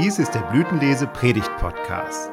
Dies 0.00 0.20
ist 0.20 0.32
der 0.32 0.42
Blütenlese 0.42 1.08
Predigt 1.08 1.50
Podcast. 1.58 2.30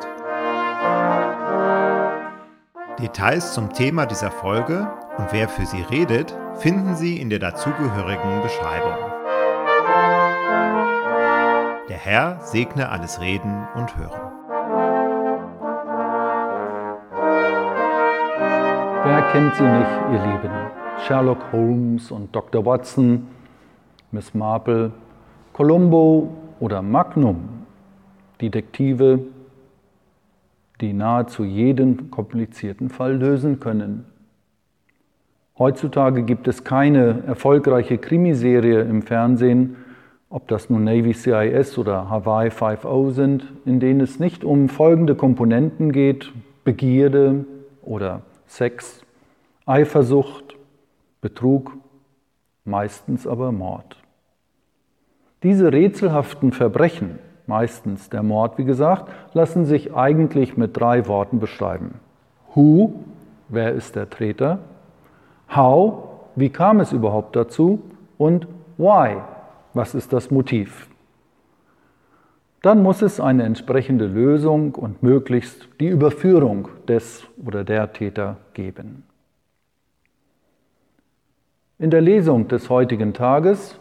Details 3.00 3.56
zum 3.56 3.74
Thema 3.74 4.06
dieser 4.06 4.30
Folge 4.30 4.88
und 5.18 5.32
wer 5.32 5.50
für 5.50 5.66
sie 5.66 5.82
redet, 5.82 6.38
finden 6.58 6.96
Sie 6.96 7.20
in 7.20 7.32
der 7.32 7.40
dazugehörigen 7.40 8.44
Beschreibung. 8.44 8.94
Der 11.90 11.98
Herr 11.98 12.40
segne 12.42 12.88
alles 12.90 13.20
Reden 13.20 13.68
und 13.74 13.98
Hören. 13.98 14.22
Wer 19.06 19.22
kennt 19.32 19.56
sie 19.56 19.64
nicht, 19.64 19.90
ihr 20.12 20.34
Lieben? 20.34 20.52
Sherlock 21.08 21.40
Holmes 21.52 22.12
und 22.12 22.36
Dr. 22.36 22.64
Watson, 22.64 23.28
Miss 24.12 24.36
Marple, 24.36 24.92
Columbo 25.54 26.30
oder 26.60 26.84
Magnum, 26.84 27.55
Detektive, 28.42 29.20
die 30.82 30.94
nahezu 30.94 31.44
jeden 31.44 32.12
komplizierten 32.12 32.90
Fall 32.90 33.16
lösen 33.16 33.60
können. 33.60 34.06
Heutzutage 35.58 36.24
gibt 36.24 36.48
es 36.50 36.66
keine 36.66 37.24
erfolgreiche 37.26 37.98
Krimiserie 37.98 38.82
im 38.82 39.02
Fernsehen, 39.02 39.78
ob 40.30 40.50
das 40.50 40.70
nun 40.70 40.84
Navy 40.84 41.14
CIS 41.14 41.78
oder 41.78 42.10
Hawaii 42.10 42.50
5.0 42.50 43.12
sind, 43.12 43.54
in 43.64 43.80
denen 43.80 44.02
es 44.02 44.20
nicht 44.20 44.44
um 44.44 44.68
folgende 44.68 45.16
Komponenten 45.16 45.94
geht, 45.94 46.34
Begierde 46.66 47.46
oder 47.84 48.24
Sex, 48.48 49.06
Eifersucht, 49.66 50.58
Betrug, 51.22 51.72
meistens 52.66 53.26
aber 53.26 53.54
Mord. 53.54 53.98
Diese 55.42 55.72
rätselhaften 55.72 56.52
Verbrechen, 56.52 57.20
meistens 57.48 58.10
der 58.10 58.24
Mord, 58.24 58.58
wie 58.58 58.66
gesagt, 58.66 59.12
lassen 59.34 59.66
sich 59.66 59.94
eigentlich 59.94 60.58
mit 60.58 60.78
drei 60.78 61.08
Worten 61.08 61.40
beschreiben. 61.40 61.96
Who, 62.54 62.94
wer 63.50 63.74
ist 63.74 63.96
der 63.96 64.10
Täter? 64.10 64.60
How, 65.56 66.04
wie 66.36 66.50
kam 66.50 66.80
es 66.80 66.92
überhaupt 66.92 67.36
dazu? 67.36 67.82
Und 68.18 68.48
why, 68.78 69.18
was 69.74 69.96
ist 69.96 70.14
das 70.14 70.32
Motiv? 70.32 70.88
Dann 72.62 72.82
muss 72.82 73.04
es 73.04 73.20
eine 73.20 73.44
entsprechende 73.44 74.08
Lösung 74.08 74.74
und 74.74 75.04
möglichst 75.04 75.68
die 75.80 75.88
Überführung 75.88 76.68
des 76.88 77.28
oder 77.46 77.64
der 77.64 77.94
Täter 77.94 78.38
geben. 78.54 79.04
In 81.78 81.92
der 81.92 82.02
Lesung 82.02 82.48
des 82.48 82.70
heutigen 82.70 83.14
Tages 83.14 83.80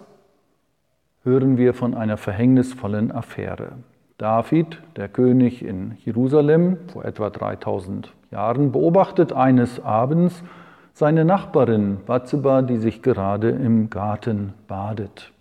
hören 1.24 1.56
wir 1.56 1.74
von 1.74 1.94
einer 1.94 2.16
verhängnisvollen 2.16 3.10
Affäre. 3.10 3.72
David, 4.18 4.80
der 4.96 5.08
König 5.08 5.64
in 5.64 5.96
Jerusalem 6.04 6.76
vor 6.92 7.04
etwa 7.04 7.30
3000 7.30 8.12
Jahren, 8.30 8.70
beobachtet 8.70 9.32
eines 9.32 9.80
Abends 9.80 10.44
seine 10.92 11.24
Nachbarin 11.24 11.98
Bathseba, 12.06 12.62
die 12.62 12.76
sich 12.76 13.02
gerade 13.02 13.50
im 13.50 13.90
Garten 13.90 14.54
badet. 14.68 15.32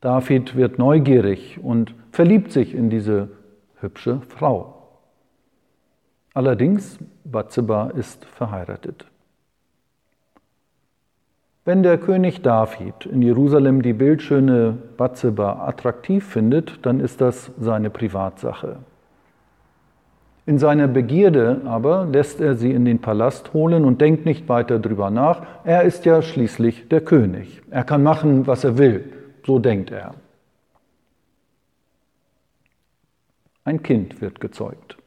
David 0.00 0.56
wird 0.56 0.78
neugierig 0.78 1.58
und 1.62 1.94
verliebt 2.12 2.52
sich 2.52 2.74
in 2.74 2.88
diese 2.88 3.28
hübsche 3.80 4.20
Frau. 4.28 4.74
Allerdings, 6.32 6.98
Bathseba 7.24 7.90
ist 7.90 8.24
verheiratet. 8.24 9.06
Wenn 11.66 11.82
der 11.82 11.98
König 11.98 12.42
David 12.42 13.06
in 13.06 13.22
Jerusalem 13.22 13.82
die 13.82 13.92
bildschöne 13.92 14.78
Bathseba 14.96 15.66
attraktiv 15.66 16.24
findet, 16.24 16.86
dann 16.86 17.00
ist 17.00 17.20
das 17.20 17.50
seine 17.58 17.90
Privatsache. 17.90 18.76
In 20.46 20.60
seiner 20.60 20.86
Begierde 20.86 21.62
aber 21.64 22.04
lässt 22.04 22.40
er 22.40 22.54
sie 22.54 22.70
in 22.70 22.84
den 22.84 23.00
Palast 23.00 23.52
holen 23.52 23.84
und 23.84 24.00
denkt 24.00 24.26
nicht 24.26 24.48
weiter 24.48 24.78
drüber 24.78 25.10
nach. 25.10 25.42
Er 25.64 25.82
ist 25.82 26.04
ja 26.04 26.22
schließlich 26.22 26.88
der 26.88 27.00
König. 27.00 27.60
Er 27.68 27.82
kann 27.82 28.04
machen, 28.04 28.46
was 28.46 28.62
er 28.62 28.78
will. 28.78 29.12
So 29.44 29.58
denkt 29.58 29.90
er. 29.90 30.14
Ein 33.64 33.82
Kind 33.82 34.20
wird 34.20 34.40
gezeugt. 34.40 34.98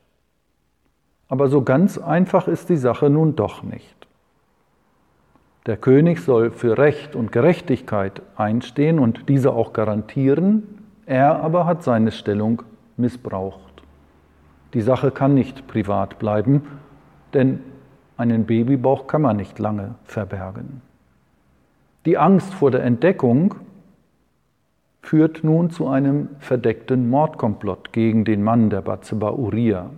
Aber 1.30 1.48
so 1.48 1.62
ganz 1.62 1.98
einfach 1.98 2.50
ist 2.50 2.68
die 2.68 2.76
Sache 2.76 3.10
nun 3.10 3.38
doch 3.38 3.64
nicht. 3.64 4.09
Der 5.66 5.78
König 5.78 6.22
soll 6.22 6.52
für 6.52 6.78
Recht 6.78 7.16
und 7.16 7.32
Gerechtigkeit 7.32 8.22
einstehen 8.36 9.00
und 9.00 9.28
diese 9.30 9.52
auch 9.52 9.74
garantieren, 9.74 10.64
er 11.06 11.42
aber 11.42 11.66
hat 11.66 11.84
seine 11.84 12.12
Stellung 12.12 12.64
missbraucht. 12.98 13.62
Die 14.74 14.82
Sache 14.82 15.12
kann 15.12 15.34
nicht 15.34 15.68
privat 15.68 16.20
bleiben, 16.20 16.64
denn 17.34 17.60
einen 18.18 18.46
Babybauch 18.46 19.08
kann 19.08 19.22
man 19.22 19.38
nicht 19.38 19.60
lange 19.60 19.96
verbergen. 20.04 20.82
Die 22.06 22.18
Angst 22.18 22.54
vor 22.54 22.72
der 22.72 22.84
Entdeckung 22.84 23.56
führt 25.02 25.44
nun 25.44 25.70
zu 25.70 25.88
einem 25.88 26.30
verdeckten 26.40 27.10
Mordkomplott 27.10 27.92
gegen 27.94 28.26
den 28.26 28.44
Mann 28.44 28.70
der 28.70 28.82
Batzeba 28.82 29.32
Uriah. 29.32 29.90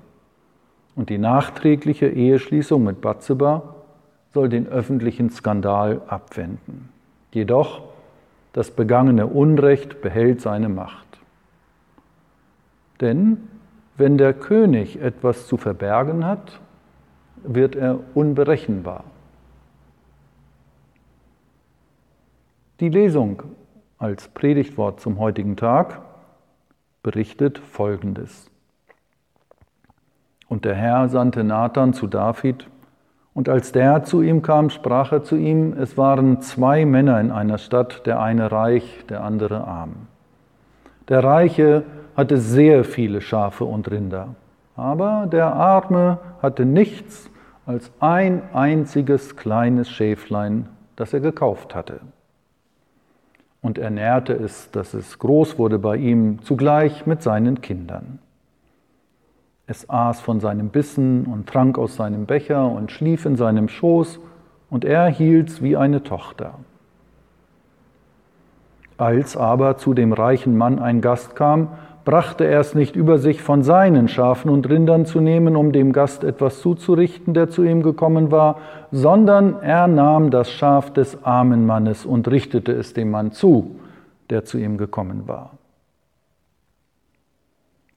Und 0.95 1.09
die 1.09 1.17
nachträgliche 1.17 2.07
Eheschließung 2.07 2.83
mit 2.83 3.01
Batzeba 3.01 3.75
soll 4.33 4.49
den 4.49 4.67
öffentlichen 4.67 5.29
Skandal 5.29 6.01
abwenden. 6.07 6.89
Jedoch, 7.31 7.83
das 8.53 8.71
begangene 8.71 9.27
Unrecht 9.27 10.01
behält 10.01 10.41
seine 10.41 10.69
Macht. 10.69 11.07
Denn 12.99 13.47
wenn 13.97 14.17
der 14.17 14.33
König 14.33 15.01
etwas 15.01 15.47
zu 15.47 15.57
verbergen 15.57 16.25
hat, 16.25 16.59
wird 17.43 17.75
er 17.75 17.99
unberechenbar. 18.13 19.03
Die 22.79 22.89
Lesung 22.89 23.43
als 23.97 24.27
Predigtwort 24.29 24.99
zum 24.99 25.19
heutigen 25.19 25.55
Tag 25.55 26.01
berichtet 27.03 27.59
Folgendes. 27.59 28.49
Und 30.47 30.65
der 30.65 30.75
Herr 30.75 31.07
sandte 31.09 31.43
Nathan 31.43 31.93
zu 31.93 32.07
David, 32.07 32.67
und 33.33 33.47
als 33.47 33.71
der 33.71 34.03
zu 34.03 34.21
ihm 34.21 34.41
kam, 34.41 34.69
sprach 34.69 35.11
er 35.11 35.23
zu 35.23 35.35
ihm, 35.35 35.73
es 35.73 35.97
waren 35.97 36.41
zwei 36.41 36.85
Männer 36.85 37.19
in 37.19 37.31
einer 37.31 37.57
Stadt, 37.57 38.05
der 38.05 38.19
eine 38.19 38.51
reich, 38.51 39.05
der 39.09 39.23
andere 39.23 39.65
arm. 39.65 40.07
Der 41.07 41.23
Reiche 41.23 41.83
hatte 42.15 42.37
sehr 42.37 42.83
viele 42.83 43.21
Schafe 43.21 43.63
und 43.63 43.89
Rinder, 43.89 44.35
aber 44.75 45.27
der 45.31 45.53
Arme 45.53 46.19
hatte 46.41 46.65
nichts 46.65 47.29
als 47.65 47.91
ein 47.99 48.41
einziges 48.53 49.37
kleines 49.37 49.89
Schäflein, 49.89 50.67
das 50.95 51.13
er 51.13 51.21
gekauft 51.21 51.73
hatte. 51.73 52.01
Und 53.61 53.77
er 53.77 53.91
nährte 53.91 54.33
es, 54.33 54.71
dass 54.71 54.93
es 54.93 55.19
groß 55.19 55.57
wurde 55.59 55.77
bei 55.79 55.95
ihm, 55.95 56.41
zugleich 56.41 57.05
mit 57.05 57.21
seinen 57.21 57.61
Kindern. 57.61 58.19
Es 59.71 59.89
aß 59.89 60.19
von 60.19 60.41
seinem 60.41 60.67
Bissen 60.67 61.23
und 61.23 61.47
trank 61.47 61.77
aus 61.77 61.95
seinem 61.95 62.25
Becher 62.25 62.69
und 62.69 62.91
schlief 62.91 63.25
in 63.25 63.37
seinem 63.37 63.69
Schoß, 63.69 64.19
und 64.69 64.83
er 64.83 65.07
hielt's 65.07 65.61
wie 65.61 65.77
eine 65.77 66.03
Tochter. 66.03 66.55
Als 68.97 69.37
aber 69.37 69.77
zu 69.77 69.93
dem 69.93 70.11
reichen 70.11 70.57
Mann 70.57 70.77
ein 70.79 70.99
Gast 70.99 71.37
kam, 71.37 71.69
brachte 72.03 72.43
er 72.43 72.59
es 72.59 72.75
nicht 72.75 72.97
über 72.97 73.17
sich, 73.17 73.41
von 73.41 73.63
seinen 73.63 74.09
Schafen 74.09 74.51
und 74.51 74.67
Rindern 74.67 75.05
zu 75.05 75.21
nehmen, 75.21 75.55
um 75.55 75.71
dem 75.71 75.93
Gast 75.93 76.25
etwas 76.25 76.59
zuzurichten, 76.59 77.33
der 77.33 77.49
zu 77.49 77.63
ihm 77.63 77.81
gekommen 77.81 78.29
war, 78.29 78.57
sondern 78.91 79.61
er 79.61 79.87
nahm 79.87 80.31
das 80.31 80.51
Schaf 80.51 80.91
des 80.91 81.23
armen 81.23 81.65
Mannes 81.65 82.05
und 82.05 82.27
richtete 82.27 82.73
es 82.73 82.93
dem 82.93 83.09
Mann 83.09 83.31
zu, 83.31 83.77
der 84.29 84.43
zu 84.43 84.57
ihm 84.57 84.77
gekommen 84.77 85.29
war. 85.29 85.51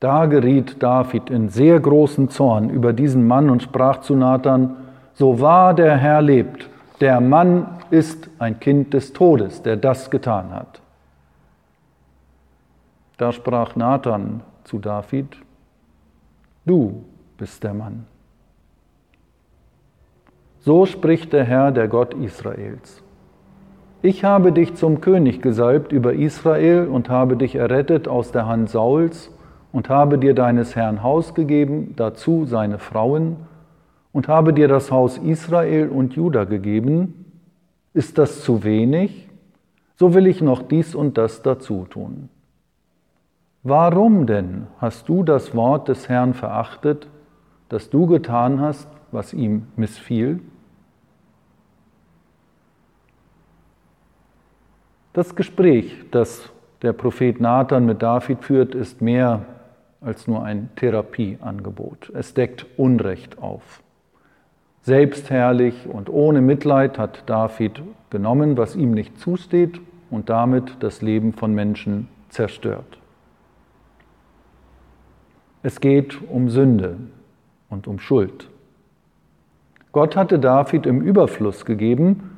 Da 0.04 0.26
geriet 0.26 0.82
David 0.82 1.30
in 1.30 1.48
sehr 1.48 1.80
großen 1.80 2.28
Zorn 2.28 2.68
über 2.68 2.92
diesen 2.92 3.26
Mann 3.26 3.48
und 3.48 3.62
sprach 3.62 4.02
zu 4.02 4.14
Nathan, 4.14 4.76
so 5.14 5.40
wahr 5.40 5.72
der 5.72 5.96
Herr 5.96 6.20
lebt, 6.20 6.68
der 7.00 7.22
Mann 7.22 7.78
ist 7.90 8.28
ein 8.38 8.60
Kind 8.60 8.92
des 8.92 9.14
Todes, 9.14 9.62
der 9.62 9.78
das 9.78 10.10
getan 10.10 10.50
hat. 10.52 10.82
Da 13.16 13.32
sprach 13.32 13.76
Nathan 13.76 14.42
zu 14.64 14.78
David, 14.78 15.38
du 16.66 17.02
bist 17.38 17.64
der 17.64 17.72
Mann. 17.72 18.04
So 20.60 20.84
spricht 20.84 21.32
der 21.32 21.44
Herr, 21.44 21.72
der 21.72 21.88
Gott 21.88 22.12
Israels. 22.12 23.02
Ich 24.02 24.22
habe 24.22 24.52
dich 24.52 24.74
zum 24.74 25.00
König 25.00 25.40
gesalbt 25.40 25.92
über 25.92 26.12
Israel 26.12 26.88
und 26.88 27.08
habe 27.08 27.38
dich 27.38 27.54
errettet 27.54 28.06
aus 28.06 28.32
der 28.32 28.46
Hand 28.46 28.68
Sauls 28.68 29.30
und 29.74 29.88
habe 29.88 30.18
dir 30.18 30.34
deines 30.34 30.76
Herrn 30.76 31.02
Haus 31.02 31.34
gegeben, 31.34 31.94
dazu 31.96 32.46
seine 32.46 32.78
Frauen, 32.78 33.38
und 34.12 34.28
habe 34.28 34.52
dir 34.52 34.68
das 34.68 34.92
Haus 34.92 35.18
Israel 35.18 35.88
und 35.88 36.14
Juda 36.14 36.44
gegeben, 36.44 37.32
ist 37.92 38.16
das 38.16 38.42
zu 38.42 38.62
wenig? 38.62 39.28
So 39.96 40.14
will 40.14 40.28
ich 40.28 40.40
noch 40.40 40.62
dies 40.62 40.94
und 40.94 41.18
das 41.18 41.42
dazu 41.42 41.88
tun. 41.90 42.28
Warum 43.64 44.28
denn 44.28 44.68
hast 44.78 45.08
du 45.08 45.24
das 45.24 45.56
Wort 45.56 45.88
des 45.88 46.08
Herrn 46.08 46.34
verachtet, 46.34 47.08
dass 47.68 47.90
du 47.90 48.06
getan 48.06 48.60
hast, 48.60 48.88
was 49.10 49.34
ihm 49.34 49.66
missfiel? 49.74 50.38
Das 55.14 55.34
Gespräch, 55.34 55.96
das 56.12 56.48
der 56.82 56.92
Prophet 56.92 57.40
Nathan 57.40 57.86
mit 57.86 58.02
David 58.02 58.44
führt, 58.44 58.76
ist 58.76 59.02
mehr 59.02 59.46
als 60.04 60.26
nur 60.26 60.44
ein 60.44 60.68
Therapieangebot. 60.76 62.10
Es 62.14 62.34
deckt 62.34 62.66
Unrecht 62.76 63.38
auf. 63.38 63.82
Selbstherrlich 64.82 65.86
und 65.86 66.10
ohne 66.10 66.42
Mitleid 66.42 66.98
hat 66.98 67.22
David 67.26 67.82
genommen, 68.10 68.56
was 68.56 68.76
ihm 68.76 68.92
nicht 68.92 69.18
zusteht 69.18 69.80
und 70.10 70.28
damit 70.28 70.76
das 70.80 71.00
Leben 71.00 71.32
von 71.32 71.54
Menschen 71.54 72.08
zerstört. 72.28 72.98
Es 75.62 75.80
geht 75.80 76.20
um 76.30 76.50
Sünde 76.50 76.96
und 77.70 77.86
um 77.86 77.98
Schuld. 77.98 78.50
Gott 79.92 80.16
hatte 80.16 80.38
David 80.38 80.84
im 80.84 81.00
Überfluss 81.00 81.64
gegeben 81.64 82.30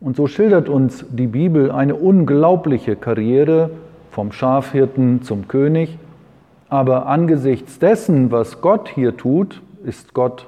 und 0.00 0.16
so 0.16 0.26
schildert 0.26 0.68
uns 0.68 1.06
die 1.08 1.26
Bibel 1.26 1.70
eine 1.70 1.94
unglaubliche 1.94 2.96
Karriere 2.96 3.70
vom 4.10 4.32
Schafhirten 4.32 5.22
zum 5.22 5.48
König. 5.48 5.98
Aber 6.70 7.06
angesichts 7.06 7.80
dessen, 7.80 8.30
was 8.30 8.60
Gott 8.60 8.88
hier 8.88 9.16
tut, 9.16 9.60
ist 9.84 10.14
Gott 10.14 10.46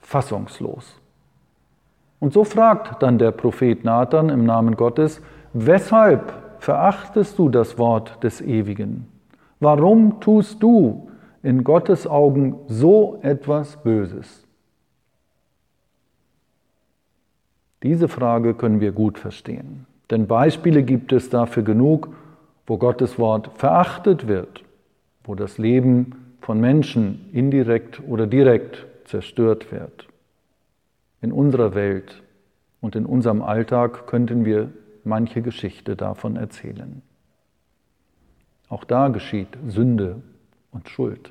fassungslos. 0.00 0.98
Und 2.18 2.32
so 2.32 2.42
fragt 2.42 3.00
dann 3.02 3.16
der 3.16 3.30
Prophet 3.30 3.84
Nathan 3.84 4.28
im 4.28 4.44
Namen 4.44 4.74
Gottes, 4.76 5.22
weshalb 5.52 6.32
verachtest 6.58 7.38
du 7.38 7.48
das 7.48 7.78
Wort 7.78 8.22
des 8.24 8.40
Ewigen? 8.40 9.06
Warum 9.60 10.20
tust 10.20 10.60
du 10.62 11.08
in 11.44 11.62
Gottes 11.62 12.08
Augen 12.08 12.56
so 12.66 13.20
etwas 13.22 13.76
Böses? 13.76 14.44
Diese 17.84 18.08
Frage 18.08 18.54
können 18.54 18.80
wir 18.80 18.90
gut 18.90 19.16
verstehen. 19.16 19.86
Denn 20.10 20.26
Beispiele 20.26 20.82
gibt 20.82 21.12
es 21.12 21.30
dafür 21.30 21.62
genug, 21.62 22.08
wo 22.66 22.78
Gottes 22.78 23.18
Wort 23.18 23.50
verachtet 23.54 24.26
wird, 24.26 24.64
wo 25.24 25.34
das 25.34 25.58
Leben 25.58 26.36
von 26.40 26.60
Menschen 26.60 27.28
indirekt 27.32 28.00
oder 28.06 28.26
direkt 28.26 28.86
zerstört 29.04 29.70
wird. 29.70 30.08
In 31.20 31.32
unserer 31.32 31.74
Welt 31.74 32.22
und 32.80 32.96
in 32.96 33.06
unserem 33.06 33.42
Alltag 33.42 34.06
könnten 34.06 34.44
wir 34.44 34.70
manche 35.04 35.42
Geschichte 35.42 35.96
davon 35.96 36.36
erzählen. 36.36 37.02
Auch 38.68 38.84
da 38.84 39.08
geschieht 39.08 39.48
Sünde 39.66 40.22
und 40.72 40.88
Schuld. 40.88 41.30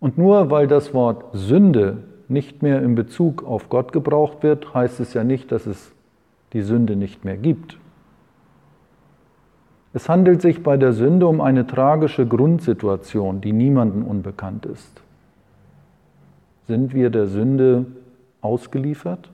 Und 0.00 0.18
nur 0.18 0.50
weil 0.50 0.66
das 0.66 0.92
Wort 0.92 1.24
Sünde 1.32 2.02
nicht 2.28 2.62
mehr 2.62 2.82
in 2.82 2.94
Bezug 2.94 3.44
auf 3.44 3.68
Gott 3.68 3.92
gebraucht 3.92 4.42
wird, 4.42 4.74
heißt 4.74 5.00
es 5.00 5.14
ja 5.14 5.22
nicht, 5.22 5.52
dass 5.52 5.66
es 5.66 5.92
die 6.52 6.62
Sünde 6.62 6.96
nicht 6.96 7.24
mehr 7.24 7.36
gibt. 7.36 7.78
Es 9.94 10.08
handelt 10.08 10.40
sich 10.40 10.62
bei 10.62 10.76
der 10.76 10.92
Sünde 10.92 11.26
um 11.26 11.40
eine 11.40 11.66
tragische 11.66 12.26
Grundsituation, 12.26 13.40
die 13.40 13.52
niemandem 13.52 14.04
unbekannt 14.04 14.66
ist. 14.66 15.02
Sind 16.66 16.94
wir 16.94 17.10
der 17.10 17.26
Sünde 17.26 17.86
ausgeliefert? 18.40 19.28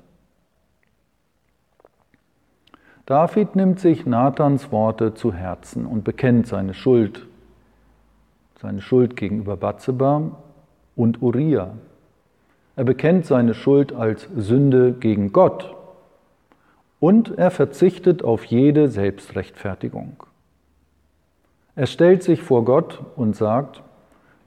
David 3.06 3.56
nimmt 3.56 3.81
sich 3.81 4.05
Nathans 4.05 4.70
Worte 4.72 5.14
zu 5.14 5.32
Herzen 5.32 5.87
und 5.87 6.05
bekennt 6.05 6.46
seine 6.46 6.75
Schuld, 6.75 7.26
seine 8.61 8.82
Schuld 8.82 9.16
gegenüber 9.16 9.56
Bathseba 9.56 10.32
und 10.96 11.22
Uriah, 11.22 11.72
er 12.78 12.84
bekennt 12.84 13.26
seine 13.26 13.54
Schuld 13.54 13.93
als 13.93 14.28
Sünde 14.37 14.93
gegen 14.93 15.32
Gott 15.32 15.75
und 17.00 17.37
er 17.37 17.50
verzichtet 17.50 18.22
auf 18.22 18.44
jede 18.44 18.87
Selbstrechtfertigung. 18.87 20.22
Er 21.78 21.86
stellt 21.86 22.25
sich 22.25 22.42
vor 22.42 22.64
Gott 22.64 23.00
und 23.14 23.36
sagt, 23.36 23.84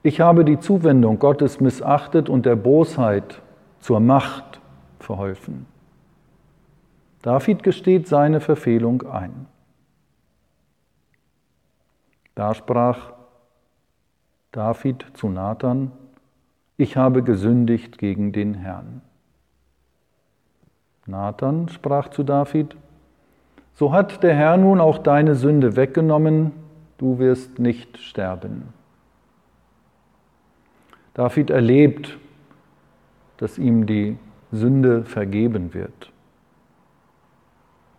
ich 0.02 0.20
habe 0.20 0.44
die 0.44 0.60
Zuwendung 0.60 1.18
Gottes 1.18 1.60
missachtet 1.60 2.28
und 2.28 2.44
der 2.44 2.56
Bosheit 2.56 3.40
zur 3.80 4.00
Macht 4.00 4.60
verholfen. 5.00 5.64
David 7.22 7.62
gesteht 7.62 8.06
seine 8.06 8.40
Verfehlung 8.40 9.04
ein. 9.10 9.46
Da 12.34 12.52
sprach 12.52 13.14
David 14.50 15.06
zu 15.14 15.30
Nathan, 15.30 15.90
ich 16.76 16.98
habe 16.98 17.22
gesündigt 17.22 17.96
gegen 17.96 18.32
den 18.32 18.52
Herrn. 18.52 19.00
Nathan 21.06 21.70
sprach 21.70 22.08
zu 22.08 22.24
David, 22.24 22.76
so 23.72 23.90
hat 23.90 24.22
der 24.22 24.34
Herr 24.34 24.58
nun 24.58 24.82
auch 24.82 24.98
deine 24.98 25.34
Sünde 25.34 25.76
weggenommen, 25.76 26.61
du 27.02 27.18
wirst 27.18 27.58
nicht 27.58 27.98
sterben. 27.98 28.72
David 31.14 31.50
erlebt, 31.50 32.16
dass 33.38 33.58
ihm 33.58 33.86
die 33.86 34.16
Sünde 34.52 35.04
vergeben 35.04 35.74
wird, 35.74 36.12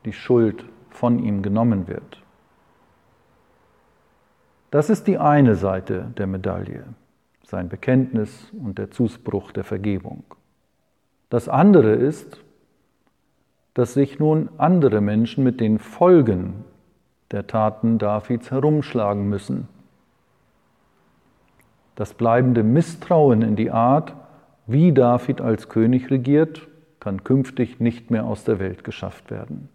die 0.05 0.13
Schuld 0.13 0.63
von 0.89 1.19
ihm 1.19 1.41
genommen 1.41 1.89
wird. 1.89 2.23
Das 4.71 4.89
ist 4.89 5.05
die 5.07 5.17
eine 5.17 5.55
Seite 5.55 6.13
der 6.17 6.27
Medaille 6.27 6.85
sein 7.43 7.67
Bekenntnis 7.67 8.51
und 8.63 8.79
der 8.79 8.89
Zuspruch 8.89 9.51
der 9.51 9.65
Vergebung. 9.65 10.23
Das 11.29 11.49
andere 11.49 11.93
ist, 11.93 12.41
dass 13.73 13.93
sich 13.93 14.17
nun 14.17 14.49
andere 14.57 15.01
Menschen 15.01 15.43
mit 15.43 15.59
den 15.59 15.77
Folgen 15.77 16.63
der 17.31 17.47
Taten 17.47 17.97
Davids 17.97 18.51
herumschlagen 18.51 19.27
müssen. 19.27 19.67
Das 21.95 22.13
bleibende 22.13 22.63
Misstrauen 22.63 23.41
in 23.41 23.55
die 23.55 23.71
Art, 23.71 24.13
wie 24.65 24.91
David 24.91 25.41
als 25.41 25.69
König 25.69 26.09
regiert, 26.09 26.67
kann 26.99 27.23
künftig 27.23 27.79
nicht 27.79 28.11
mehr 28.11 28.25
aus 28.25 28.43
der 28.43 28.59
Welt 28.59 28.83
geschafft 28.83 29.29
werden. 29.29 29.69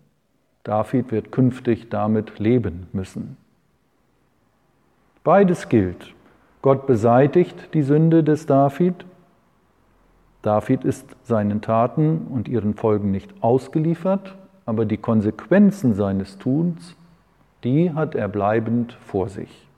David 0.65 1.13
wird 1.13 1.33
künftig 1.33 1.89
damit 1.91 2.39
leben 2.39 2.89
müssen. 2.93 3.37
Beides 5.25 5.69
gilt 5.69 6.15
Gott 6.61 6.87
beseitigt 6.87 7.73
die 7.75 7.83
Sünde 7.83 8.25
des 8.25 8.47
David. 8.47 9.07
David 10.43 10.85
ist 10.85 11.07
seinen 11.23 11.61
Taten 11.61 12.27
und 12.31 12.49
ihren 12.49 12.75
Folgen 12.75 13.11
nicht 13.11 13.33
ausgeliefert, 13.43 14.35
aber 14.67 14.85
die 14.85 14.97
Konsequenzen 14.97 15.95
seines 15.95 16.39
Tuns, 16.39 16.97
die 17.65 17.93
hat 17.93 18.15
er 18.15 18.29
bleibend 18.29 18.93
vor 18.93 19.29
sich. 19.29 19.69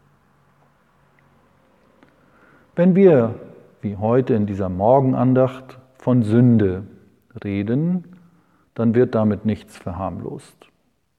Wenn 2.76 2.94
wir, 2.94 3.34
wie 3.82 3.96
heute 3.96 4.34
in 4.34 4.46
dieser 4.46 4.68
Morgenandacht, 4.68 5.78
von 5.99 6.22
Sünde 6.22 6.84
reden, 7.44 8.04
dann 8.75 8.94
wird 8.94 9.14
damit 9.14 9.44
nichts 9.44 9.76
verharmlost. 9.76 10.56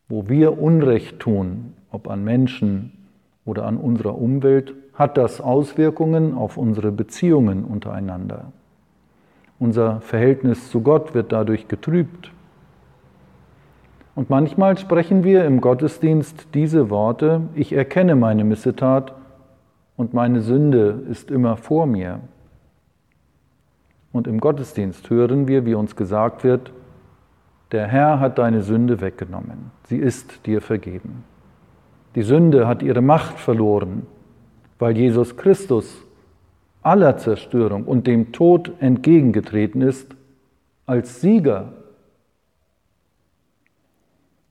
Wo 0.10 0.28
wir 0.28 0.60
Unrecht 0.60 1.20
tun, 1.20 1.74
ob 1.92 2.10
an 2.10 2.24
Menschen 2.24 2.92
oder 3.46 3.66
an 3.66 3.78
unserer 3.78 4.18
Umwelt, 4.18 4.74
hat 4.94 5.18
das 5.18 5.40
Auswirkungen 5.40 6.34
auf 6.34 6.58
unsere 6.58 6.92
Beziehungen 6.92 7.64
untereinander. 7.64 8.52
Unser 9.60 10.02
Verhältnis 10.02 10.72
zu 10.72 10.82
Gott 10.82 11.14
wird 11.14 11.32
dadurch 11.32 11.68
getrübt. 11.68 12.32
Und 14.16 14.30
manchmal 14.30 14.78
sprechen 14.78 15.24
wir 15.24 15.46
im 15.46 15.62
Gottesdienst 15.62 16.48
diese 16.54 16.90
Worte, 16.90 17.42
ich 17.56 17.74
erkenne 17.74 18.16
meine 18.16 18.44
Missetat 18.44 19.14
und 19.96 20.14
meine 20.14 20.42
Sünde 20.42 21.04
ist 21.10 21.32
immer 21.32 21.56
vor 21.56 21.86
mir. 21.86 22.20
Und 24.12 24.28
im 24.28 24.40
Gottesdienst 24.40 25.10
hören 25.10 25.48
wir, 25.48 25.66
wie 25.66 25.76
uns 25.76 25.96
gesagt 25.96 26.44
wird, 26.44 26.72
der 27.72 27.88
Herr 27.88 28.20
hat 28.20 28.38
deine 28.38 28.64
Sünde 28.64 29.00
weggenommen, 29.00 29.72
sie 29.88 29.98
ist 29.98 30.46
dir 30.46 30.62
vergeben. 30.62 31.24
Die 32.16 32.24
Sünde 32.24 32.68
hat 32.68 32.84
ihre 32.84 33.02
Macht 33.02 33.40
verloren, 33.40 34.06
weil 34.80 34.98
Jesus 34.98 35.38
Christus 35.38 36.06
aller 36.82 37.16
Zerstörung 37.18 37.86
und 37.86 38.08
dem 38.08 38.34
Tod 38.34 38.72
entgegengetreten 38.80 39.82
ist 39.82 40.14
als 40.86 41.22
Sieger. 41.22 41.74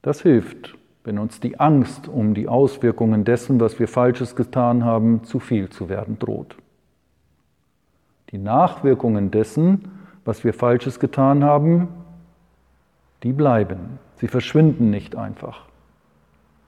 Das 0.02 0.22
hilft, 0.22 0.76
wenn 1.04 1.18
uns 1.18 1.40
die 1.40 1.60
Angst 1.60 2.08
um 2.08 2.34
die 2.34 2.48
Auswirkungen 2.48 3.24
dessen, 3.24 3.60
was 3.60 3.78
wir 3.78 3.88
Falsches 3.88 4.36
getan 4.36 4.84
haben, 4.84 5.24
zu 5.24 5.40
viel 5.40 5.68
zu 5.68 5.88
werden 5.88 6.18
droht. 6.18 6.56
Die 8.30 8.38
Nachwirkungen 8.38 9.30
dessen, 9.30 9.90
was 10.24 10.44
wir 10.44 10.54
Falsches 10.54 11.00
getan 11.00 11.44
haben, 11.44 11.88
die 13.22 13.32
bleiben. 13.32 13.98
Sie 14.16 14.28
verschwinden 14.28 14.90
nicht 14.90 15.16
einfach. 15.16 15.66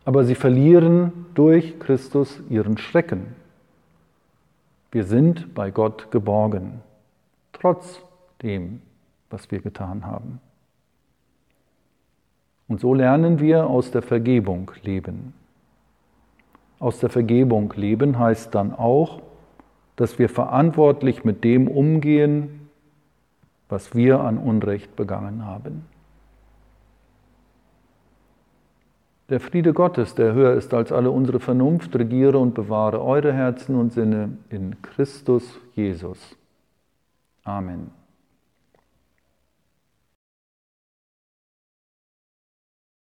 aber 0.05 0.25
sie 0.25 0.35
verlieren 0.35 1.27
durch 1.35 1.79
Christus 1.79 2.43
ihren 2.49 2.77
Schrecken. 2.79 3.35
Wir 4.91 5.05
sind 5.05 5.55
bei 5.55 5.71
Gott 5.71 6.11
geborgen, 6.11 6.83
trotz 7.53 8.03
dem, 8.43 8.83
was 9.31 9.51
wir 9.51 9.61
getan 9.61 10.05
haben. 10.05 10.41
Und 12.73 12.81
so 12.81 12.95
lernen 12.95 13.39
wir 13.39 13.67
aus 13.67 13.91
der 13.91 14.01
Vergebung 14.01 14.71
leben. 14.83 15.35
Aus 16.79 17.01
der 17.01 17.11
Vergebung 17.11 17.71
leben 17.77 18.19
heißt 18.19 18.55
dann 18.55 18.73
auch, 18.73 19.21
dass 19.97 20.19
wir 20.19 20.31
verantwortlich 20.31 21.23
mit 21.23 21.45
dem 21.45 21.69
umgehen, 21.69 22.71
was 23.69 23.95
wir 23.95 24.21
an 24.21 24.39
Unrecht 24.39 24.97
begangen 24.97 25.45
haben. 25.45 25.85
Der 29.29 29.39
Friede 29.39 29.75
Gottes, 29.75 30.15
der 30.15 30.33
höher 30.33 30.55
ist 30.55 30.73
als 30.73 30.93
alle 30.93 31.11
unsere 31.11 31.41
Vernunft, 31.41 31.95
regiere 31.95 32.39
und 32.39 32.55
bewahre 32.55 33.05
eure 33.05 33.35
Herzen 33.35 33.77
und 33.77 33.93
Sinne 33.93 34.39
in 34.49 34.81
Christus 34.81 35.61
Jesus. 35.75 36.39
Amen. 37.45 38.02